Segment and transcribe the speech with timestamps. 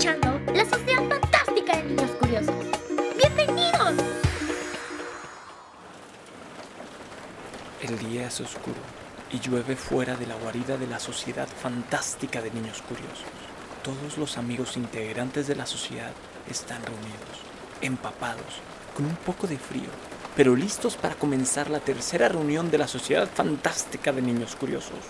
[0.00, 2.54] La Sociedad Fantástica de Niños Curiosos.
[3.18, 3.92] ¡Bienvenidos!
[7.82, 8.78] El día es oscuro
[9.30, 13.26] y llueve fuera de la guarida de la Sociedad Fantástica de Niños Curiosos.
[13.84, 16.12] Todos los amigos integrantes de la sociedad
[16.48, 17.42] están reunidos,
[17.82, 18.62] empapados,
[18.96, 19.90] con un poco de frío,
[20.34, 25.04] pero listos para comenzar la tercera reunión de la Sociedad Fantástica de Niños Curiosos.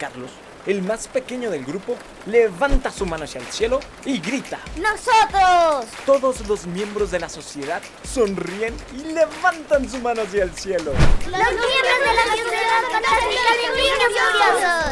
[0.00, 0.32] Carlos
[0.66, 1.96] el más pequeño del grupo,
[2.26, 4.58] levanta su mano hacia el cielo y grita.
[4.76, 5.86] ¡Nosotros!
[6.04, 10.92] Todos los miembros de la sociedad sonríen y levantan su mano hacia el cielo.
[10.92, 13.50] ¡Los, miembros de la sociedad fantástica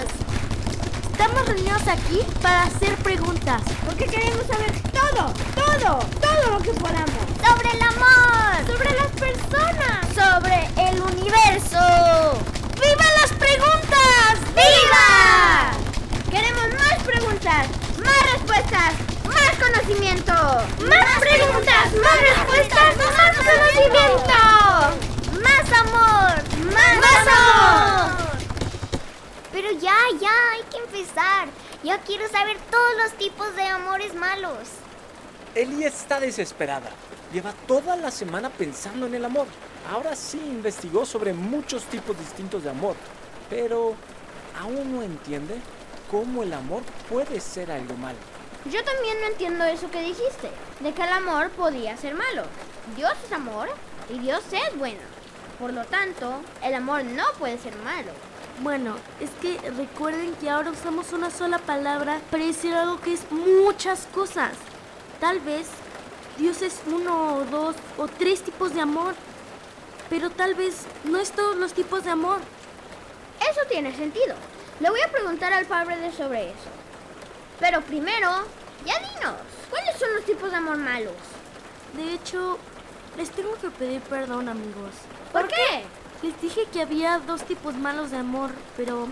[0.08, 0.24] de!
[1.12, 3.62] Estamos reunidos aquí para hacer preguntas.
[3.86, 7.24] Porque queremos saber todo, todo, todo lo que podamos.
[7.46, 8.66] Sobre el amor.
[8.66, 10.08] Sobre las personas.
[10.14, 12.44] Sobre el universo.
[12.80, 14.38] ¡Viva las preguntas!
[14.54, 15.72] ¡Viva!
[16.30, 17.68] Queremos más preguntas,
[18.04, 18.92] más respuestas,
[19.54, 20.32] más conocimiento.
[20.32, 24.32] Más preguntas, más respuestas, más conocimiento.
[25.42, 28.38] Más amor, más, más amor.
[29.52, 31.48] Pero ya, ya, hay que empezar.
[31.82, 34.68] Ya quiero saber todos los tipos de amores malos.
[35.54, 36.90] Eli está desesperada.
[37.32, 39.46] Lleva toda la semana pensando en el amor.
[39.90, 42.96] Ahora sí investigó sobre muchos tipos distintos de amor,
[43.50, 43.94] pero
[44.60, 45.56] aún no entiende
[46.10, 48.33] cómo el amor puede ser algo malo.
[48.66, 52.44] Yo también no entiendo eso que dijiste, de que el amor podía ser malo.
[52.96, 53.68] Dios es amor
[54.08, 55.00] y Dios es bueno.
[55.58, 58.12] Por lo tanto, el amor no puede ser malo.
[58.60, 63.30] Bueno, es que recuerden que ahora usamos una sola palabra para decir algo que es
[63.30, 64.52] muchas cosas.
[65.20, 65.66] Tal vez
[66.38, 69.14] Dios es uno o dos o tres tipos de amor,
[70.08, 72.40] pero tal vez no es todos los tipos de amor.
[73.40, 74.34] Eso tiene sentido.
[74.80, 76.83] Le voy a preguntar al padre de sobre eso.
[77.60, 78.30] Pero primero,
[78.84, 79.34] ya dinos,
[79.70, 81.12] ¿cuáles son los tipos de amor malos?
[81.96, 82.58] De hecho,
[83.16, 84.92] les tengo que pedir perdón, amigos.
[85.32, 85.84] ¿Por qué?
[86.22, 89.08] Les dije que había dos tipos malos de amor, pero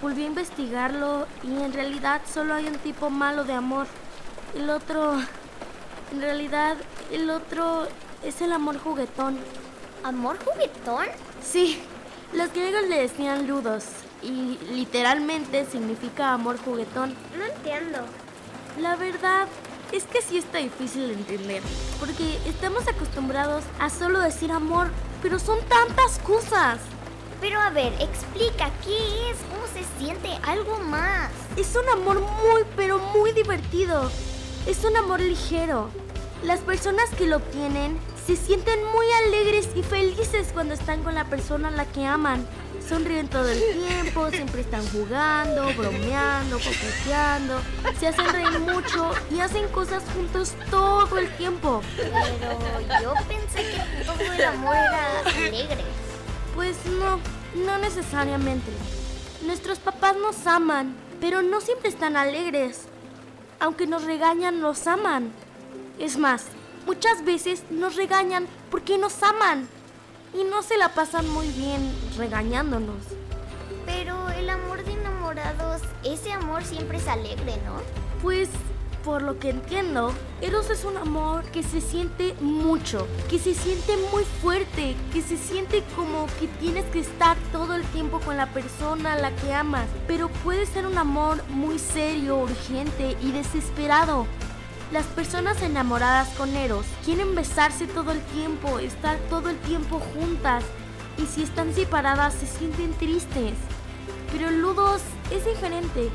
[0.00, 3.86] volví a investigarlo y en realidad solo hay un tipo malo de amor.
[4.54, 5.14] El otro,
[6.12, 6.76] en realidad,
[7.10, 7.88] el otro
[8.22, 9.38] es el amor juguetón.
[10.04, 11.06] ¿Amor juguetón?
[11.42, 11.82] Sí,
[12.32, 17.14] los griegos le decían ludos y literalmente significa amor juguetón.
[17.36, 17.98] No entiendo.
[18.80, 19.46] La verdad
[19.92, 21.62] es que sí está difícil de entender,
[22.00, 24.88] porque estamos acostumbrados a solo decir amor,
[25.22, 26.80] pero son tantas cosas.
[27.40, 31.30] Pero a ver, explica qué es, cómo se siente, algo más.
[31.56, 34.10] Es un amor muy, pero muy divertido.
[34.66, 35.90] Es un amor ligero.
[36.42, 41.26] Las personas que lo obtienen se sienten muy alegres y felices cuando están con la
[41.26, 42.46] persona a la que aman.
[42.88, 47.58] Sonríen todo el tiempo, siempre están jugando, bromeando, coqueteando,
[47.98, 51.80] se hacen reír mucho y hacen cosas juntos todo el tiempo.
[51.96, 55.84] Pero yo pensé que todo el amor era alegre.
[56.54, 57.18] Pues no,
[57.64, 58.70] no necesariamente.
[59.46, 62.82] Nuestros papás nos aman, pero no siempre están alegres.
[63.60, 65.32] Aunque nos regañan, nos aman.
[65.98, 66.44] Es más,
[66.84, 69.68] muchas veces nos regañan porque nos aman
[70.34, 71.80] y no se la pasan muy bien
[72.16, 72.96] regañándonos.
[73.86, 77.74] Pero el amor de enamorados, ese amor siempre es alegre, ¿no?
[78.22, 78.48] Pues,
[79.04, 83.96] por lo que entiendo, Eros es un amor que se siente mucho, que se siente
[84.10, 88.46] muy fuerte, que se siente como que tienes que estar todo el tiempo con la
[88.46, 94.26] persona a la que amas, pero puede ser un amor muy serio, urgente y desesperado.
[94.94, 100.62] Las personas enamoradas con Eros quieren besarse todo el tiempo, estar todo el tiempo juntas
[101.18, 103.54] y si están separadas se sienten tristes.
[104.30, 106.10] Pero Ludos es diferente.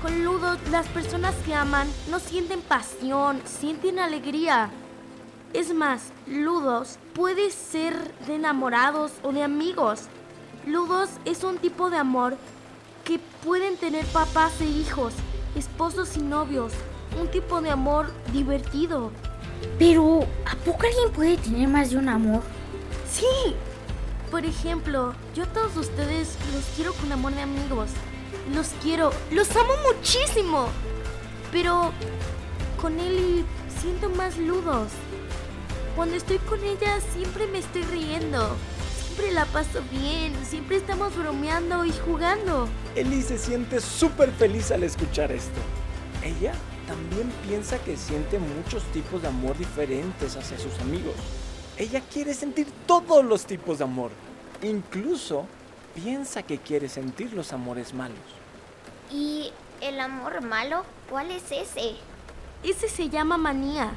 [0.00, 4.70] Con Ludos las personas que aman no sienten pasión, sienten alegría.
[5.52, 7.96] Es más, Ludos puede ser
[8.28, 10.02] de enamorados o de amigos.
[10.64, 12.36] Ludos es un tipo de amor
[13.04, 15.12] que pueden tener papás e hijos,
[15.56, 16.72] esposos y novios,
[17.20, 19.10] un tipo de amor divertido.
[19.78, 22.42] Pero, ¿a poco alguien puede tener más de un amor?
[23.10, 23.54] Sí.
[24.30, 27.90] Por ejemplo, yo a todos ustedes los quiero con amor de amigos.
[28.54, 30.68] Los quiero, los amo muchísimo.
[31.52, 31.92] Pero
[32.80, 33.44] con Eli
[33.80, 34.88] siento más ludos.
[35.94, 38.56] Cuando estoy con ella siempre me estoy riendo.
[39.04, 42.66] Siempre la paso bien, siempre estamos bromeando y jugando.
[42.96, 45.60] Eli se siente súper feliz al escuchar esto.
[46.22, 46.54] Ella
[46.86, 51.14] también piensa que siente muchos tipos de amor diferentes hacia sus amigos.
[51.76, 54.10] Ella quiere sentir todos los tipos de amor.
[54.62, 55.46] Incluso
[55.94, 58.18] piensa que quiere sentir los amores malos.
[59.10, 60.84] ¿Y el amor malo?
[61.10, 61.96] ¿Cuál es ese?
[62.62, 63.92] Ese se llama manía.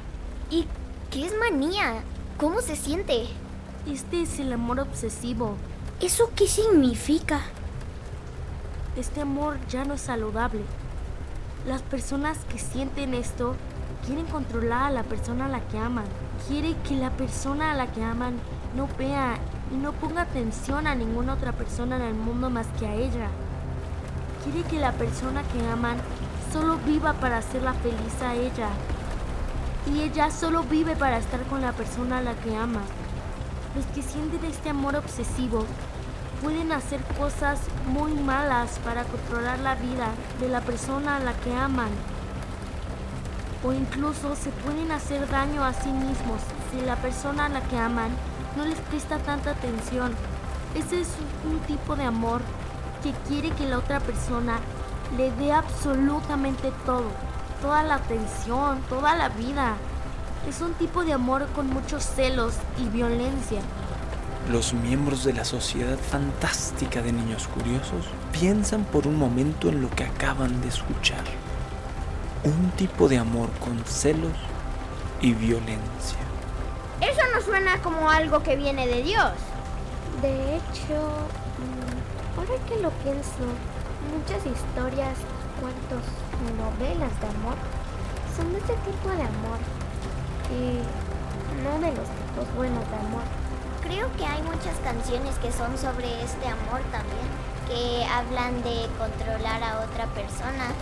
[0.50, 0.66] ¿Y
[1.10, 2.02] qué es manía?
[2.38, 3.26] ¿Cómo se siente?
[3.90, 5.56] Este es el amor obsesivo.
[6.00, 7.40] ¿Eso qué significa?
[8.96, 10.62] Este amor ya no es saludable.
[11.66, 13.56] Las personas que sienten esto
[14.06, 16.04] quieren controlar a la persona a la que aman.
[16.46, 18.36] Quiere que la persona a la que aman
[18.76, 19.36] no vea
[19.72, 23.30] y no ponga atención a ninguna otra persona en el mundo más que a ella.
[24.44, 25.96] Quiere que la persona que aman
[26.52, 28.68] solo viva para hacerla feliz a ella.
[29.92, 32.82] Y ella solo vive para estar con la persona a la que ama.
[33.74, 35.64] Los que sienten este amor obsesivo
[36.42, 40.08] pueden hacer cosas muy malas para controlar la vida
[40.40, 41.90] de la persona a la que aman.
[43.64, 46.40] O incluso se pueden hacer daño a sí mismos
[46.70, 48.10] si la persona a la que aman
[48.56, 50.12] no les presta tanta atención.
[50.74, 51.08] Ese es
[51.44, 52.42] un tipo de amor
[53.02, 54.58] que quiere que la otra persona
[55.16, 57.10] le dé absolutamente todo,
[57.62, 59.74] toda la atención, toda la vida.
[60.48, 63.60] Es un tipo de amor con muchos celos y violencia.
[64.50, 69.90] Los miembros de la sociedad fantástica de niños curiosos piensan por un momento en lo
[69.90, 71.24] que acaban de escuchar.
[72.44, 74.36] Un tipo de amor con celos
[75.20, 76.20] y violencia.
[77.00, 79.32] Eso no suena como algo que viene de Dios.
[80.22, 80.94] De hecho,
[81.58, 83.42] mm, ahora que lo pienso,
[84.14, 85.18] muchas historias,
[85.60, 86.06] cuentos,
[86.56, 87.56] novelas de amor
[88.36, 89.58] son de ese tipo de amor
[90.54, 93.45] y no de los tipos buenos de amor.
[93.86, 97.28] Creo que hay muchas canciones que son sobre este amor también,
[97.68, 100.72] que hablan de controlar a otra persona,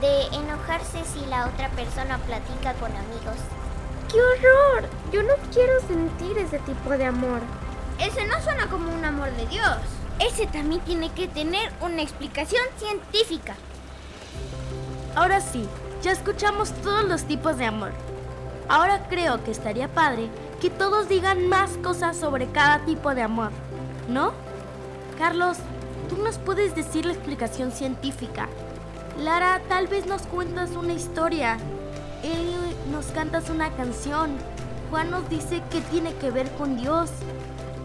[0.00, 3.36] de enojarse si la otra persona platica con amigos.
[4.10, 4.88] ¡Qué horror!
[5.12, 7.42] Yo no quiero sentir ese tipo de amor.
[8.00, 9.78] Ese no suena como un amor de Dios.
[10.18, 13.54] Ese también tiene que tener una explicación científica.
[15.14, 15.68] Ahora sí,
[16.02, 17.92] ya escuchamos todos los tipos de amor.
[18.68, 20.28] Ahora creo que estaría padre
[20.60, 23.50] que todos digan más cosas sobre cada tipo de amor,
[24.08, 24.32] ¿no?
[25.18, 25.58] Carlos,
[26.08, 28.48] tú nos puedes decir la explicación científica.
[29.18, 31.58] Lara, tal vez nos cuentas una historia.
[32.22, 32.54] Eli,
[32.90, 34.30] nos cantas una canción.
[34.90, 37.10] Juan nos dice que tiene que ver con Dios.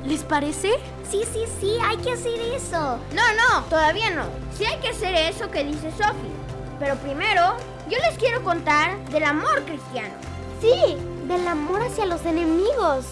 [0.05, 0.71] ¿Les parece?
[1.09, 2.97] Sí, sí, sí, hay que hacer eso.
[3.13, 4.23] No, no, todavía no.
[4.55, 6.33] Sí hay que hacer eso que dice Sophie.
[6.79, 7.55] Pero primero,
[7.89, 10.13] yo les quiero contar del amor cristiano.
[10.61, 10.97] Sí,
[11.27, 13.05] del amor hacia los enemigos.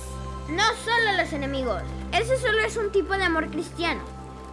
[0.49, 1.81] No solo los enemigos.
[2.11, 4.01] Ese solo es un tipo de amor cristiano.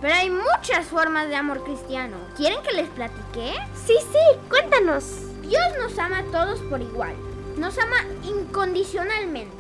[0.01, 2.17] Pero hay muchas formas de amor cristiano.
[2.37, 3.55] ¿Quieren que les platique?
[3.75, 5.05] Sí, sí, cuéntanos.
[5.43, 7.15] Dios nos ama a todos por igual.
[7.57, 9.57] Nos ama incondicionalmente.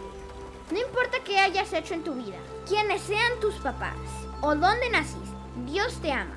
[0.71, 2.37] No importa qué hayas hecho en tu vida,
[2.69, 3.97] quiénes sean tus papás
[4.43, 5.19] o dónde naciste,
[5.65, 6.37] Dios te ama.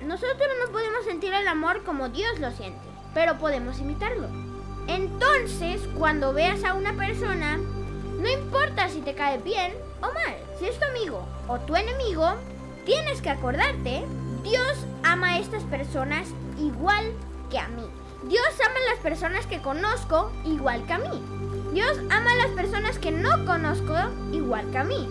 [0.00, 4.47] Nosotros no podemos sentir el amor como Dios lo siente, pero podemos imitarlo.
[4.88, 7.58] Entonces, cuando veas a una persona,
[8.18, 12.34] no importa si te cae bien o mal, si es tu amigo o tu enemigo,
[12.84, 14.02] tienes que acordarte,
[14.42, 17.12] Dios ama a estas personas igual
[17.50, 17.84] que a mí.
[18.24, 21.22] Dios ama a las personas que conozco igual que a mí.
[21.72, 23.94] Dios ama a las personas que no conozco
[24.32, 25.08] igual que a mí.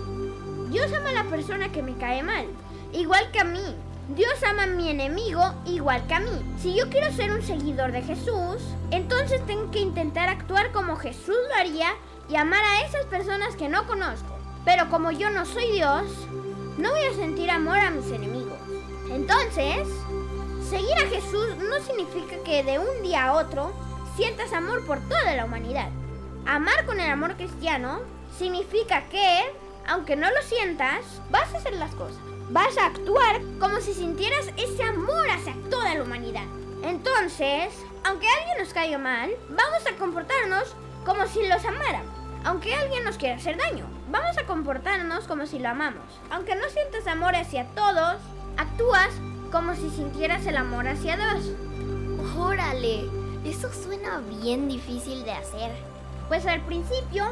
[0.70, 2.48] Dios ama a la persona que me cae mal,
[2.94, 3.76] igual que a mí.
[4.10, 6.56] Dios ama a mi enemigo igual que a mí.
[6.62, 11.36] Si yo quiero ser un seguidor de Jesús, entonces tengo que intentar actuar como Jesús
[11.50, 11.90] lo haría
[12.30, 14.34] y amar a esas personas que no conozco.
[14.64, 16.04] Pero como yo no soy Dios,
[16.78, 18.58] no voy a sentir amor a mis enemigos.
[19.12, 19.86] Entonces,
[20.70, 23.74] seguir a Jesús no significa que de un día a otro
[24.16, 25.90] sientas amor por toda la humanidad.
[26.46, 28.00] Amar con el amor cristiano
[28.38, 29.42] significa que,
[29.86, 32.27] aunque no lo sientas, vas a hacer las cosas.
[32.50, 36.46] Vas a actuar como si sintieras ese amor hacia toda la humanidad.
[36.82, 37.74] Entonces,
[38.06, 40.74] aunque alguien nos caiga mal, vamos a comportarnos
[41.06, 42.14] como si los amáramos.
[42.46, 46.06] Aunque alguien nos quiera hacer daño, vamos a comportarnos como si lo amamos.
[46.32, 48.16] Aunque no sientas amor hacia todos,
[48.56, 49.10] actúas
[49.52, 51.52] como si sintieras el amor hacia Dios.
[52.38, 53.10] Órale,
[53.44, 55.72] eso suena bien difícil de hacer.
[56.30, 57.26] Pues al principio,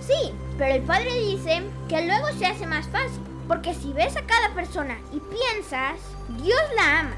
[0.00, 3.31] sí, pero el padre dice que luego se hace más fácil.
[3.48, 5.98] Porque si ves a cada persona y piensas,
[6.42, 7.16] Dios la ama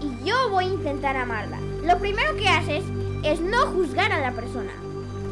[0.00, 1.58] y yo voy a intentar amarla.
[1.82, 2.84] Lo primero que haces
[3.22, 4.72] es no juzgar a la persona.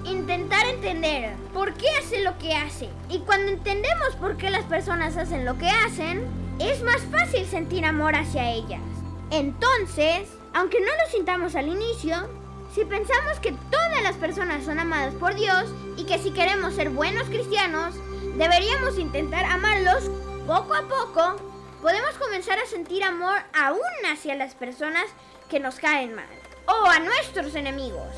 [0.04, 2.88] Intentar entender por qué hace lo que hace.
[3.08, 6.26] Y cuando entendemos por qué las personas hacen lo que hacen,
[6.58, 8.80] es más fácil sentir amor hacia ellas.
[9.30, 12.16] Entonces, aunque no lo sintamos al inicio,
[12.74, 15.64] si pensamos que todas las personas son amadas por Dios
[15.96, 17.94] y que si queremos ser buenos cristianos,
[18.36, 20.10] deberíamos intentar amarlos
[20.46, 21.36] poco a poco,
[21.80, 25.04] podemos comenzar a sentir amor aún hacia las personas
[25.48, 26.26] que nos caen mal
[26.66, 28.08] o a nuestros enemigos.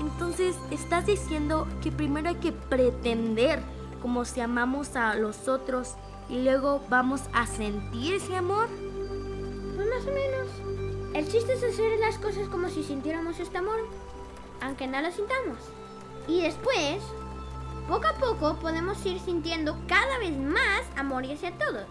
[0.00, 3.60] Entonces, estás diciendo que primero hay que pretender
[4.02, 5.94] como si amamos a los otros
[6.28, 8.68] y luego vamos a sentir ese amor.
[9.74, 10.48] Pues más o menos.
[11.14, 13.88] El chiste es hacer las cosas como si sintiéramos este amor,
[14.60, 15.58] aunque no lo sintamos.
[16.28, 17.02] Y después,
[17.88, 21.86] poco a poco podemos ir sintiendo cada vez más amor hacia todos.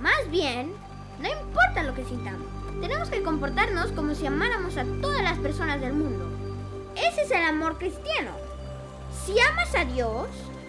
[0.00, 0.74] Más bien,
[1.18, 2.46] no importa lo que sintamos,
[2.80, 6.28] tenemos que comportarnos como si amáramos a todas las personas del mundo.
[6.96, 8.32] Ese es el amor cristiano.
[9.24, 10.26] Si amas a Dios,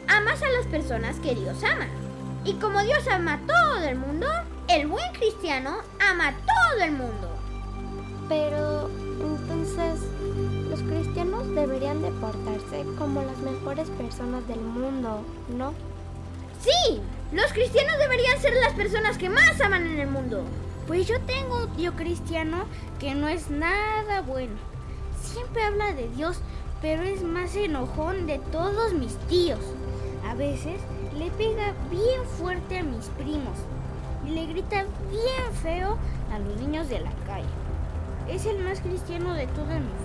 [0.08, 1.88] amas a las personas que Dios ama.
[2.44, 4.28] Y como Dios ama a todo el mundo,
[4.68, 7.30] el buen cristiano ama a todo el mundo.
[8.30, 10.15] Pero entonces
[10.76, 15.22] los cristianos deberían de portarse como las mejores personas del mundo,
[15.56, 15.74] ¿no?
[16.60, 17.00] Sí,
[17.32, 20.44] los cristianos deberían ser las personas que más aman en el mundo.
[20.86, 22.66] Pues yo tengo un tío cristiano
[23.00, 24.52] que no es nada bueno.
[25.22, 26.42] Siempre habla de Dios,
[26.82, 29.62] pero es más enojón de todos mis tíos.
[30.30, 30.82] A veces
[31.18, 33.58] le pega bien fuerte a mis primos
[34.28, 35.98] y le grita bien feo
[36.34, 37.48] a los niños de la calle.
[38.30, 40.05] Es el más cristiano de toda mi familia.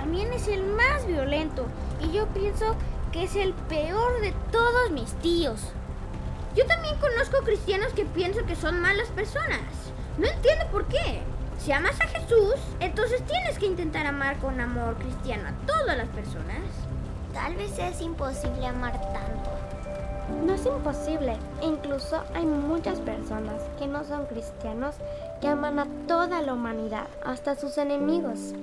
[0.00, 1.66] también es el más violento.
[2.00, 2.74] Y yo pienso
[3.12, 5.60] que es el peor de todos mis tíos.
[6.56, 9.60] Yo también conozco cristianos que pienso que son malas personas.
[10.16, 11.20] No entiendo por qué.
[11.58, 16.08] Si amas a Jesús, entonces tienes que intentar amar con amor cristiano a todas las
[16.08, 16.62] personas.
[17.34, 19.50] Tal vez es imposible amar tanto.
[20.46, 21.36] No es imposible.
[21.62, 24.94] Incluso hay muchas personas que no son cristianos
[25.42, 28.54] que aman a toda la humanidad, hasta sus enemigos.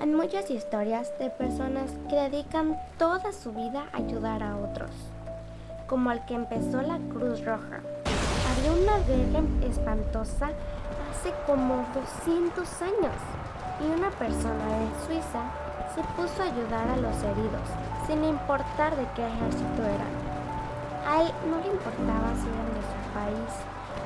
[0.00, 4.90] Hay muchas historias de personas que dedican toda su vida a ayudar a otros,
[5.86, 7.80] como el que empezó la Cruz Roja.
[8.50, 10.50] Había una guerra espantosa
[11.10, 13.16] hace como 200 años
[13.80, 15.42] y una persona de Suiza
[15.94, 17.68] se puso a ayudar a los heridos,
[18.06, 20.14] sin importar de qué ejército eran.
[21.06, 23.52] A él no le importaba si eran de su país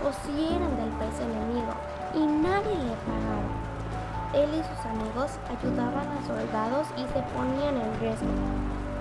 [0.05, 1.73] o si eran del país enemigo
[2.15, 3.58] y nadie le pagaron.
[4.35, 8.29] Él y sus amigos ayudaban a soldados y se ponían en riesgo.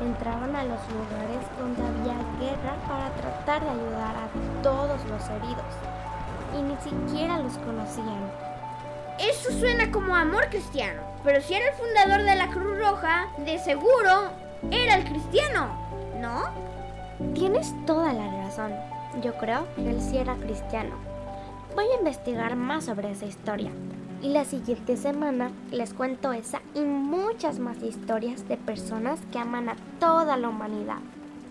[0.01, 5.73] Entraban a los lugares donde había guerra para tratar de ayudar a todos los heridos.
[6.57, 8.31] Y ni siquiera los conocían.
[9.19, 11.01] Eso suena como amor cristiano.
[11.23, 14.31] Pero si era el fundador de la Cruz Roja, de seguro
[14.71, 15.67] era el cristiano,
[16.21, 16.45] ¿no?
[17.33, 18.71] Tienes toda la razón.
[19.21, 20.95] Yo creo que él sí era cristiano.
[21.75, 23.71] Voy a investigar más sobre esa historia.
[24.21, 29.69] Y la siguiente semana les cuento esa y muchas más historias de personas que aman
[29.69, 30.97] a toda la humanidad.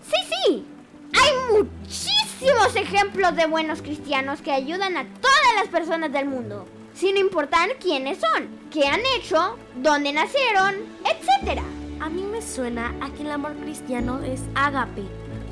[0.03, 0.65] Sí, sí.
[1.13, 7.15] Hay muchísimos ejemplos de buenos cristianos que ayudan a todas las personas del mundo, sin
[7.15, 11.61] importar quiénes son, qué han hecho, dónde nacieron, etc.
[12.01, 15.03] A mí me suena a que el amor cristiano es ágape,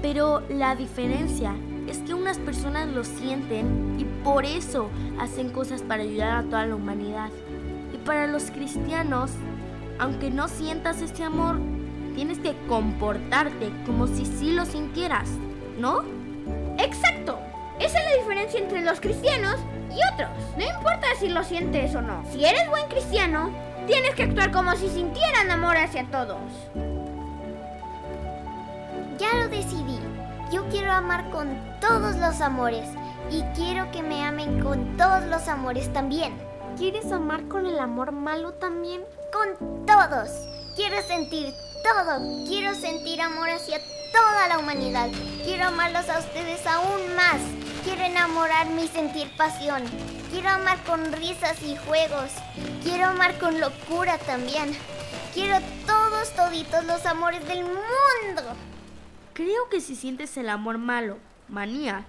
[0.01, 1.55] pero la diferencia
[1.87, 4.89] es que unas personas lo sienten y por eso
[5.19, 7.29] hacen cosas para ayudar a toda la humanidad.
[7.93, 9.29] Y para los cristianos,
[9.99, 11.59] aunque no sientas este amor,
[12.15, 15.29] tienes que comportarte como si sí lo sintieras,
[15.77, 16.01] ¿no?
[16.79, 17.37] Exacto.
[17.79, 19.57] Esa es la diferencia entre los cristianos
[19.91, 20.31] y otros.
[20.57, 22.23] No importa si lo sientes o no.
[22.31, 23.51] Si eres buen cristiano,
[23.85, 26.39] tienes que actuar como si sintieran amor hacia todos.
[29.19, 29.99] Ya lo decidí.
[30.51, 32.87] Yo quiero amar con todos los amores
[33.31, 36.33] y quiero que me amen con todos los amores también.
[36.77, 39.03] ¿Quieres amar con el amor malo también?
[39.31, 40.29] Con todos.
[40.75, 41.53] Quiero sentir
[41.83, 42.45] todo.
[42.47, 43.79] Quiero sentir amor hacia
[44.11, 45.09] toda la humanidad.
[45.43, 47.39] Quiero amarlos a ustedes aún más.
[47.83, 49.83] Quiero enamorarme y sentir pasión.
[50.31, 52.31] Quiero amar con risas y juegos.
[52.83, 54.75] Quiero amar con locura también.
[55.33, 58.41] Quiero todos, toditos los amores del mundo.
[59.33, 61.17] Creo que si sientes el amor malo,
[61.47, 62.05] manía,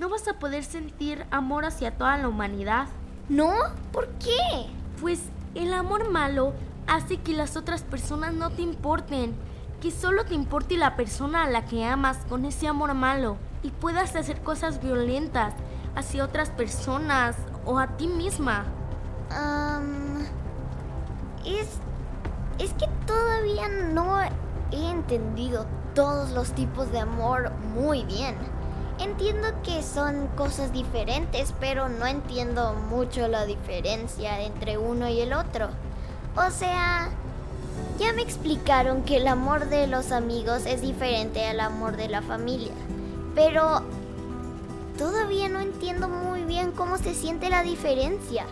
[0.00, 2.88] no vas a poder sentir amor hacia toda la humanidad.
[3.28, 3.52] ¿No?
[3.92, 4.66] ¿Por qué?
[4.98, 5.20] Pues
[5.54, 6.54] el amor malo
[6.86, 9.34] hace que las otras personas no te importen,
[9.82, 13.70] que solo te importe la persona a la que amas con ese amor malo y
[13.72, 15.52] puedas hacer cosas violentas
[15.94, 18.64] hacia otras personas o a ti misma.
[19.30, 20.22] Um,
[21.44, 21.68] es,
[22.58, 28.34] es que todavía no he entendido todos los tipos de amor muy bien.
[29.00, 35.32] Entiendo que son cosas diferentes, pero no entiendo mucho la diferencia entre uno y el
[35.32, 35.68] otro.
[36.36, 37.08] O sea,
[37.98, 42.20] ya me explicaron que el amor de los amigos es diferente al amor de la
[42.20, 42.72] familia,
[43.34, 43.82] pero
[44.98, 48.44] todavía no entiendo muy bien cómo se siente la diferencia.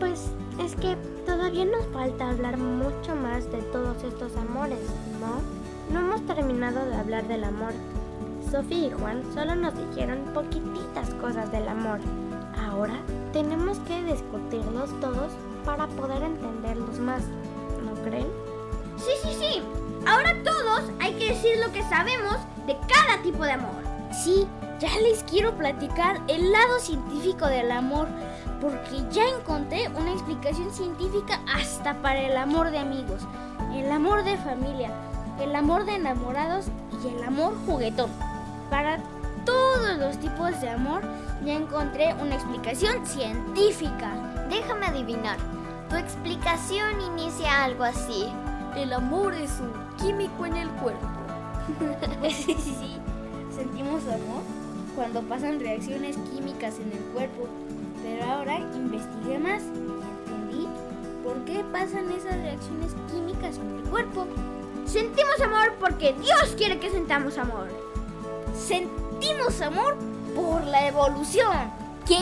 [0.00, 0.20] Pues
[0.58, 0.96] es que
[1.26, 4.80] todavía nos falta hablar mucho más de todos estos amores,
[5.20, 5.94] ¿no?
[5.94, 7.72] No hemos terminado de hablar del amor.
[8.50, 12.00] Sofía y Juan solo nos dijeron poquititas cosas del amor.
[12.58, 12.94] Ahora
[13.32, 15.32] tenemos que discutirlos todos
[15.64, 17.22] para poder entenderlos más,
[17.84, 18.26] ¿no creen?
[18.96, 19.62] Sí, sí, sí.
[20.04, 23.82] Ahora todos hay que decir lo que sabemos de cada tipo de amor.
[24.12, 24.48] Sí,
[24.80, 28.08] ya les quiero platicar el lado científico del amor,
[28.60, 33.22] porque ya encontré una explicación científica hasta para el amor de amigos,
[33.74, 34.90] el amor de familia,
[35.40, 36.66] el amor de enamorados
[37.04, 38.10] y el amor juguetón.
[38.80, 38.96] Para
[39.44, 41.02] todos los tipos de amor
[41.44, 44.10] ya encontré una explicación científica.
[44.48, 45.36] Déjame adivinar.
[45.90, 48.24] Tu explicación inicia algo así.
[48.74, 51.06] El amor es un químico en el cuerpo.
[52.30, 52.96] sí, sí, sí.
[53.54, 54.40] Sentimos amor
[54.96, 57.48] cuando pasan reacciones químicas en el cuerpo.
[58.02, 60.66] Pero ahora investigué más y entendí
[61.22, 64.26] por qué pasan esas reacciones químicas en el cuerpo.
[64.86, 67.89] Sentimos amor porque Dios quiere que sentamos amor.
[68.66, 69.96] Sentimos amor
[70.34, 71.72] por la evolución.
[72.06, 72.20] ¿Qué?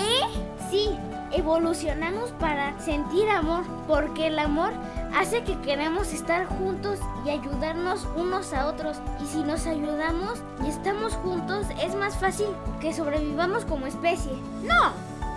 [0.70, 0.88] Sí,
[1.32, 4.72] evolucionamos para sentir amor, porque el amor
[5.14, 8.98] hace que queramos estar juntos y ayudarnos unos a otros.
[9.22, 12.48] Y si nos ayudamos y estamos juntos, es más fácil
[12.80, 14.32] que sobrevivamos como especie.
[14.62, 14.92] No,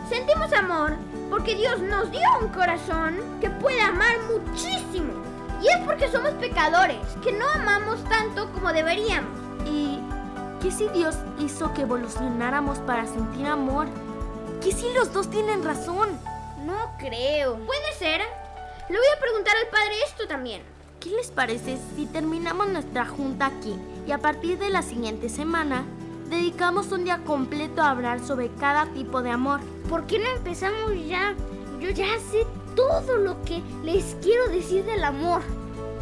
[0.08, 0.96] sentimos amor
[1.30, 5.14] porque Dios nos dio un corazón que puede amar muchísimo.
[5.62, 9.41] Y es porque somos pecadores, que no amamos tanto como deberíamos.
[10.62, 13.88] ¿Y qué si Dios hizo que evolucionáramos para sentir amor?
[14.62, 16.10] ¿Qué si los dos tienen razón?
[16.68, 17.56] No creo.
[17.66, 18.22] Puede ser.
[18.88, 20.62] Le voy a preguntar al padre esto también.
[21.00, 23.76] ¿Qué les parece si terminamos nuestra junta aquí
[24.06, 25.84] y a partir de la siguiente semana
[26.30, 29.62] dedicamos un día completo a hablar sobre cada tipo de amor?
[29.90, 31.34] ¿Por qué no empezamos ya?
[31.80, 35.42] Yo ya sé todo lo que les quiero decir del amor.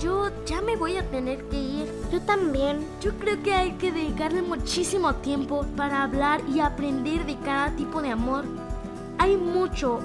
[0.01, 1.88] Yo ya me voy a tener que ir.
[2.11, 2.85] Yo también.
[3.01, 8.01] Yo creo que hay que dedicarle muchísimo tiempo para hablar y aprender de cada tipo
[8.01, 8.45] de amor.
[9.17, 9.99] Hay mucho,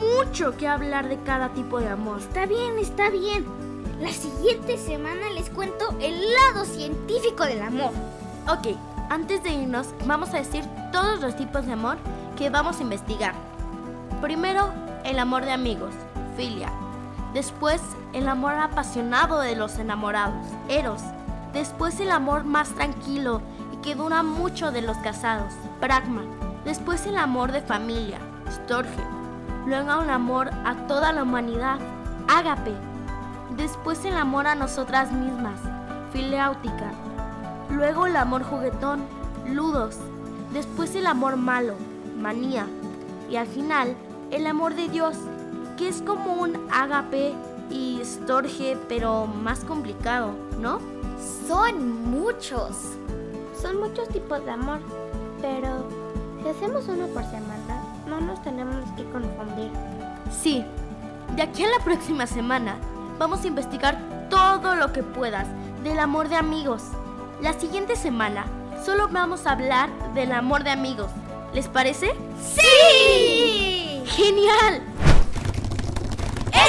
[0.00, 2.20] mucho que hablar de cada tipo de amor.
[2.20, 3.44] Está bien, está bien.
[4.00, 7.90] La siguiente semana les cuento el lado científico del amor.
[8.48, 8.76] Ok,
[9.10, 11.98] antes de irnos, vamos a decir todos los tipos de amor
[12.38, 13.34] que vamos a investigar.
[14.22, 14.72] Primero,
[15.04, 15.92] el amor de amigos,
[16.36, 16.72] filia.
[17.34, 21.02] Después, el amor apasionado de los enamorados, eros.
[21.52, 26.22] Después, el amor más tranquilo y que dura mucho de los casados, pragma.
[26.64, 29.02] Después, el amor de familia, storge.
[29.66, 31.78] Luego, el amor a toda la humanidad,
[32.28, 32.72] ágape.
[33.56, 35.60] Después, el amor a nosotras mismas,
[36.12, 36.92] fileáutica.
[37.68, 39.02] Luego, el amor juguetón,
[39.46, 39.96] ludos.
[40.52, 41.74] Después, el amor malo,
[42.16, 42.66] manía.
[43.28, 43.96] Y al final,
[44.30, 45.16] el amor de Dios,
[45.76, 47.34] que es como un ágape
[47.70, 50.80] y storge, pero más complicado, ¿no?
[51.46, 52.76] Son muchos.
[53.60, 54.80] Son muchos tipos de amor,
[55.40, 55.86] pero
[56.42, 59.70] si hacemos uno por semana, no nos tenemos que confundir.
[60.30, 60.64] Sí,
[61.36, 62.76] de aquí a la próxima semana
[63.18, 63.98] vamos a investigar
[64.30, 65.46] todo lo que puedas
[65.82, 66.82] del amor de amigos.
[67.42, 68.46] La siguiente semana
[68.84, 71.10] solo vamos a hablar del amor de amigos.
[71.52, 72.14] ¿Les parece?
[72.40, 74.02] ¡Sí!
[74.06, 74.89] ¡Genial!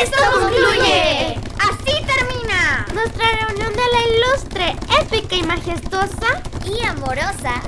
[0.01, 1.39] ¡Esto concluye!
[1.59, 2.87] ¡Así termina!
[2.91, 7.61] Nuestra reunión de la ilustre, épica y majestuosa Y amorosa.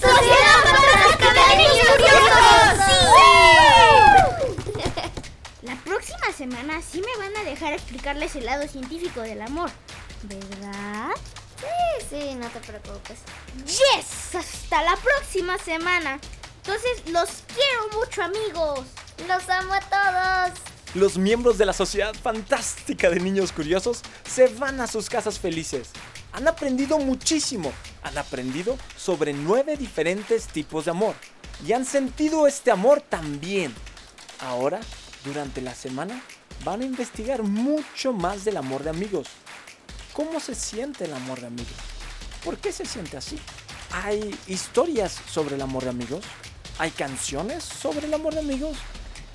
[0.00, 2.78] ¡Sociedad Fantástica de Niños Curiosos!
[5.62, 9.70] La próxima semana sí me van a dejar explicarles el lado científico del amor,
[10.22, 11.10] ¿verdad?
[11.58, 13.18] Sí, sí, no te preocupes.
[13.66, 14.36] ¡Yes!
[14.36, 16.20] Hasta la próxima semana.
[16.64, 18.86] Entonces, los quiero mucho, amigos.
[19.26, 20.71] Los amo a todos.
[20.94, 25.88] Los miembros de la Sociedad Fantástica de Niños Curiosos se van a sus casas felices.
[26.32, 27.72] Han aprendido muchísimo.
[28.02, 31.14] Han aprendido sobre nueve diferentes tipos de amor.
[31.66, 33.74] Y han sentido este amor también.
[34.40, 34.80] Ahora,
[35.24, 36.22] durante la semana,
[36.62, 39.28] van a investigar mucho más del amor de amigos.
[40.12, 41.72] ¿Cómo se siente el amor de amigos?
[42.44, 43.38] ¿Por qué se siente así?
[43.92, 46.22] ¿Hay historias sobre el amor de amigos?
[46.76, 48.76] ¿Hay canciones sobre el amor de amigos?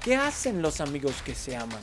[0.08, 1.82] ¿Qué hacen los amigos que se aman?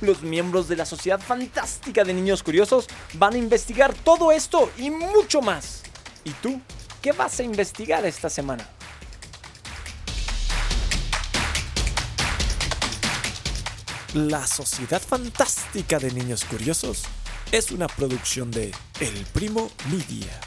[0.00, 4.88] Los miembros de la Sociedad Fantástica de Niños Curiosos van a investigar todo esto y
[4.88, 5.82] mucho más.
[6.22, 6.60] ¿Y tú?
[7.02, 8.64] ¿Qué vas a investigar esta semana?
[14.14, 17.02] La Sociedad Fantástica de Niños Curiosos
[17.50, 20.40] es una producción de El Primo Media.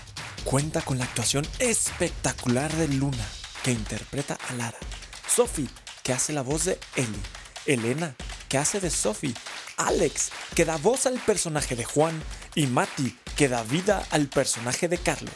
[0.45, 3.27] Cuenta con la actuación espectacular de Luna,
[3.61, 4.79] que interpreta a Lara,
[6.03, 7.21] que hace la voz de Ellie,
[7.65, 8.15] Elena,
[8.47, 9.33] que hace de Sophie,
[9.77, 12.21] Alex, que da voz al personaje de Juan,
[12.55, 15.33] y Mati, que da vida al personaje de Carlos.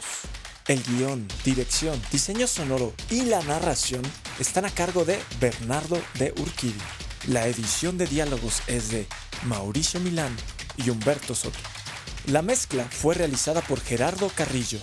[0.66, 4.02] El guion, dirección, diseño sonoro y la narración
[4.38, 6.80] están a cargo de Bernardo de Urquidi.
[7.28, 9.06] La edición de diálogos es de
[9.44, 10.34] Mauricio Milán
[10.76, 11.58] y Humberto Soto.
[12.26, 14.78] La mezcla fue realizada por Gerardo Carrillo.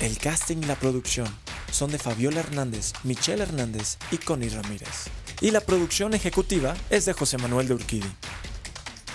[0.00, 1.43] El casting y la producción
[1.74, 5.08] son de Fabiola Hernández, Michelle Hernández y Connie Ramírez.
[5.40, 8.10] Y la producción ejecutiva es de José Manuel de Urquidi.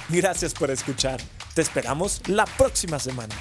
[0.10, 1.22] Gracias por escuchar.
[1.54, 3.36] Te esperamos la próxima semana.